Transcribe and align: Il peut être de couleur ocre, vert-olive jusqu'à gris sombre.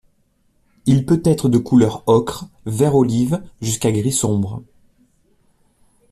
Il 0.87 1.05
peut 1.05 1.21
être 1.23 1.47
de 1.47 1.59
couleur 1.59 2.01
ocre, 2.07 2.45
vert-olive 2.65 3.39
jusqu'à 3.61 3.91
gris 3.91 4.11
sombre. 4.11 4.63